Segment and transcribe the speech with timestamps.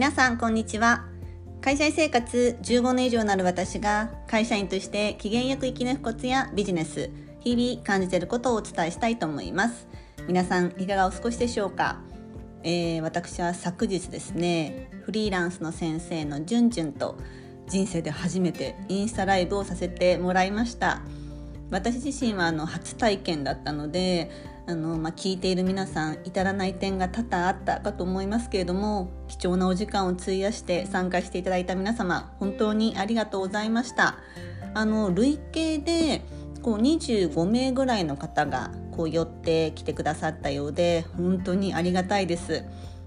[0.00, 1.04] 皆さんこんにちは。
[1.60, 9.86] 会社員生活15年以上になる私が会社員として機嫌よく生き抜くコツやビジネス日々感じていることをお伝えしたいと思います。
[10.26, 12.00] 皆さんいかがお過ごしでしょうか、
[12.62, 17.18] えー、私は昨日ですねフリーランスの先生のじゅんじゅんと
[17.68, 21.02] 人生で初めてインスタライブをさせてもらいました。
[21.70, 24.30] 私自身はあの初体験だったので
[24.70, 34.18] あの、まあ、聞いている皆さん至らない点が多々あったかと思いますけれども貴重なお時間を費やして参加していただいた皆様本当にありがとうございました。
[34.72, 36.22] あの累計で
[36.62, 42.64] こう25名ぐらいの方がこう寄ってきてくださったようで本当にありがたいです。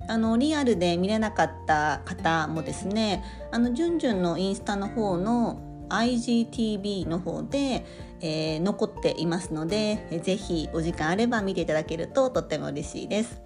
[0.09, 3.23] あのリアルで見れなかった方もですね
[3.53, 7.85] あのじゅんじゅんのインスタの方の IGTV の方で、
[8.25, 13.41] えー、残っていますので、えー、ぜひお時間あれば見ていただけるととっても嬉しいです。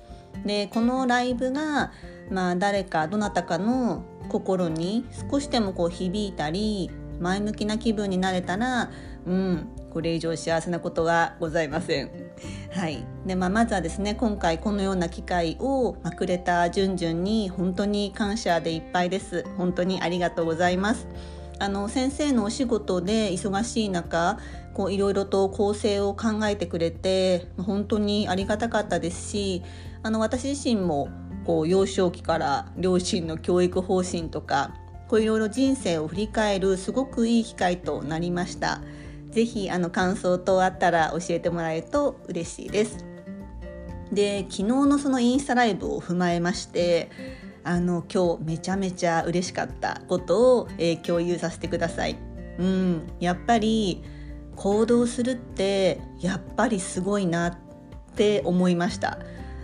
[0.46, 1.92] でこのライブが、
[2.30, 8.92] まあ、誰かどなたかの心に少しでもこう響いたり前向きな気分になれたら
[9.26, 12.12] うんこれ以上幸せなことはございません。
[12.72, 19.44] はいでまあ、まずはですね今回このような機会を、くれたじゅんじゅんに本当に感謝でいっぱいです。
[19.58, 21.08] 本当にありがとうございます。
[21.60, 24.40] あの先生のお仕事で忙しい中
[24.74, 29.64] こういろいろと構成を考えてくれて本当にありがたかったですし
[30.04, 31.10] あの私自身も
[31.46, 34.76] こう幼少期から両親の教育方針とか
[35.08, 38.82] こういろいろ人生を振り返るすごくいい機会となりました。
[39.32, 43.06] ぜひあの感想等あったら教えてもらえると嬉しいです。
[44.12, 47.10] で昨日のそのインスタライブを踏まえまして
[47.68, 52.18] あの今日めちゃめちゃ嬉しかったことを、えー、共有させてください。
[52.58, 54.04] うん、やっぱり
[54.56, 57.58] 行動するってやっぱりすごいなっ
[58.16, 59.20] て思いました。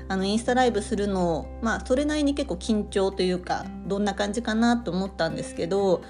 [0.10, 6.02] あのインスタライブするのまあそれなりに結構緊張というかどんな感じかなと思ったんですけど、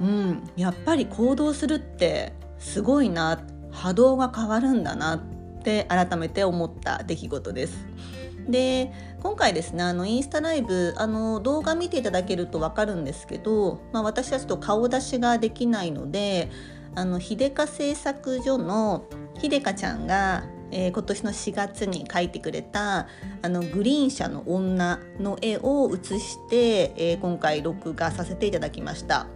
[0.00, 5.20] うん、やっぱり行動するってすごいな波動が変わるんだなっ
[5.62, 7.76] て改めて思った出来事です。
[8.48, 8.92] で
[9.22, 16.50] 今回ですねあのインスタライブあの動画見ていただけると分かるんですけど、まあ、私はちょっと顔出しができないので
[16.94, 19.06] あの秀香製作所の
[19.40, 23.06] 秀香ちゃんが、えー、今年の4月に描いてくれた
[23.42, 29.26] あのグリーン車の女の絵を写して、えー、今回録画させていただきました。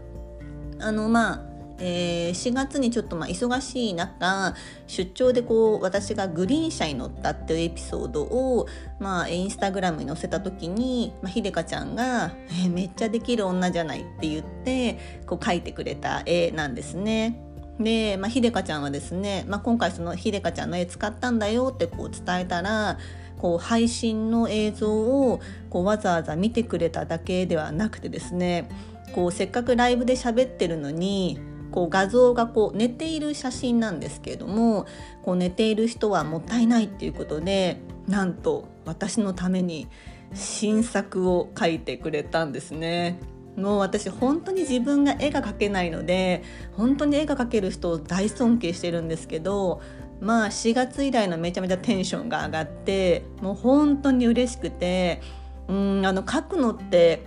[0.78, 4.54] あのまあえー、4月にちょっとまあ忙しい中
[4.87, 8.66] 出張でこう私がグリーン車に乗ったっていうエピソードを、
[8.98, 17.42] まあ、インスタグラムに載せた時に、まあ、ひでかちゃんが、えー、めっちゃできる女じゃない」って言ってこう描いてくれた絵なんですね。
[17.78, 22.98] で、まあ、ひでかちゃんはですね、まあ、今回そのひでかちゃんの絵使ったんだよってこう伝えたら
[23.38, 28.69] こう配信の映像をこうわざわざ見てくれただけではなくてですね
[29.15, 31.38] こうせっかくライブで喋ってるのに
[31.71, 34.87] こう画像がこう寝ている写真なんですけれども
[35.22, 39.88] こう寝ている人はもったいないっていうことでなんと私のために
[40.34, 43.19] 新作を描いてくれたんですね。
[43.56, 49.81] もう私本当に自分が絵が描けないので本当に絵が描ける人を大尊敬してるんですけど
[50.21, 55.22] まあ4月以来のめちゃめちゃテンションが上がってもう本当に嬉しくて
[55.69, 57.25] うんあの描くのって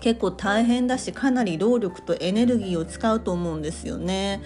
[0.00, 4.40] 結構大変だしかなり労力とエネルギーを使うと思うんですよね。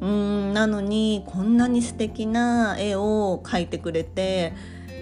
[0.00, 4.52] うんなのにこんなに素敵な絵を描いてくれて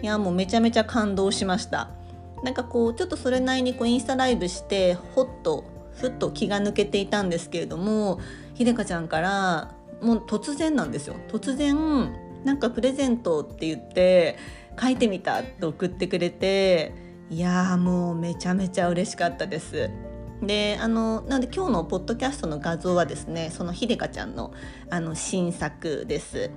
[0.03, 1.91] いやもうめちゃめちゃ感動しました。
[2.43, 5.65] なんかこうちょっとそれなりにこうインスタライブしてほっと
[5.97, 8.21] ふっと気が抜けていたんですけれども
[8.55, 12.13] ひでかちゃんからもう突然なんですよ突然
[12.45, 14.37] なんかプレゼントって言って
[14.81, 16.93] 書いてみたって送ってくれて
[17.33, 19.89] いやーもうめちゃめちゃ嬉しかったです。
[20.43, 24.53] であのなので今日のポッドキャストの画像はですねそのひでかちゃんの
[24.91, 26.51] あの新作です。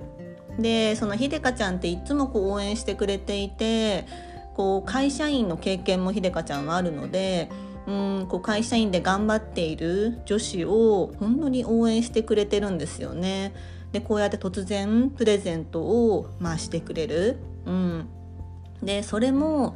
[0.58, 4.04] でそのひでかちゃんっていつもこう応援してくれていて
[4.52, 7.48] こう会社員の経験もひでかちゃんはあるので
[7.86, 13.54] うんこう会社員で頑張っている女子を本当に応援してくれてるんですよね。
[13.92, 17.38] でこうやって突然プレゼントを、まあ、してくれる。
[17.64, 18.08] うん、
[18.82, 19.74] でそれも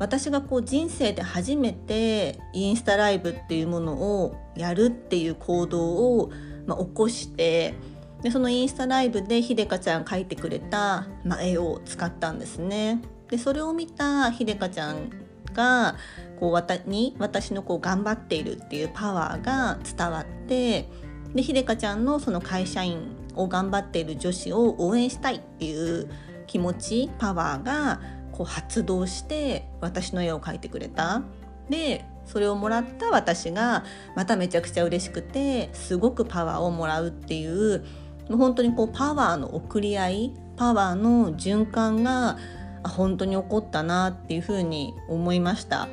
[0.00, 3.92] 私がこう人生で初めてインスタライブっていうもの
[4.22, 6.32] をやるっていう行動を、
[6.66, 7.74] ま、起こして
[8.22, 13.02] でそのインスタライブでひでかちゃん描いてくれた、ま、絵を使ったんですね。
[13.28, 15.10] でそれを見たひでかちゃん
[15.52, 15.96] が
[16.40, 20.88] こう私に私のこう頑張っているっていうパワーが伝わって
[21.34, 26.10] でひでかちゃんのその会社員を頑張っている女子を応援したいっていう
[26.46, 28.00] 気持ちパワーが
[28.40, 31.20] こう発動して私の絵を描いてくれた
[31.68, 33.84] でそれをもらった私が
[34.16, 37.84] まためちゃくちゃ嬉しくてすごくパワーをもらうっていう
[38.30, 42.38] 本当にこうパワーの送り合いパワーの循環が
[42.82, 45.88] 本当に起こったなっていうふうに思いました。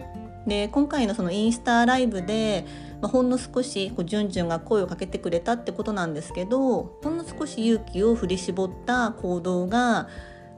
[0.46, 2.66] で今回のそのインスタライブで、
[3.02, 10.08] まあ、ほんの少しこうじゅんじゅんが声をかけてくれたってことなんですけどほんの少し勇気を振り絞った行動が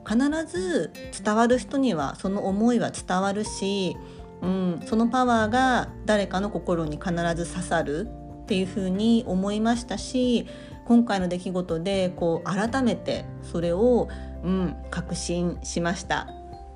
[0.10, 0.92] 必ず
[1.24, 3.96] 伝わる人にはその思いは伝わるし、
[4.42, 8.08] うん、そのパワーが誰かの心に必ず刺さる
[8.44, 10.48] っていうふうに思いましたし
[10.86, 14.10] 今回の出来事でこう改めてそれを、
[14.44, 16.28] うん、確信しました。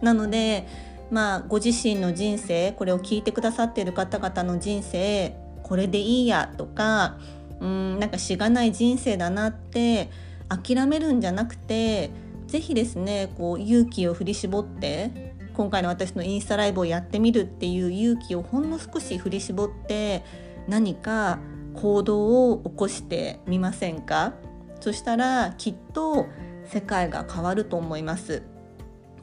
[0.01, 0.67] なので
[1.13, 7.19] まあ、ご自身の人生これを聞いてくださっている方々の人生これでいいやとか
[7.59, 10.09] うんなんかしがない人生だなって
[10.49, 12.09] 諦めるんじゃなくて
[12.53, 20.23] 是非ですねこう勇気を振り絞って今回の私のインスタライブをやってみるっていう勇気をほんの少し振り絞って
[20.67, 21.39] 何か
[21.73, 24.33] 行動を起こしてみませんか？
[24.81, 26.27] そしたらきっと
[26.65, 28.43] 世界が変わると思います。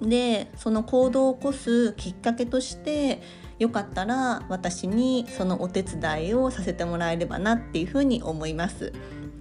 [0.03, 3.23] でその行動を起こすきっかけとして
[3.61, 8.93] よかったら私にそのお手伝いをさせてもらえればなっていうふうに思います。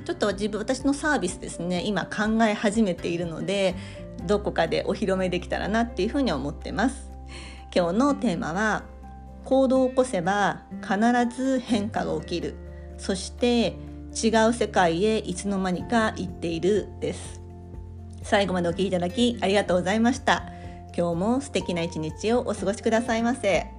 [0.05, 3.75] ちょっと自分私のサービスですね今考え始めているので
[4.25, 7.11] どこかでお披露目できたらなっていうふうに思ってます。
[7.73, 8.83] 今日のテーマは
[9.45, 10.97] 行動を起こせば必
[11.35, 12.55] ず変化が起きる
[12.97, 13.75] そして
[14.11, 17.39] 違う世界へいつの間にか行っているです
[18.23, 20.51] 最後までお聴きいただきありがとうございました。
[20.95, 23.78] 今日も素敵な一日をお過ごしくださいませ。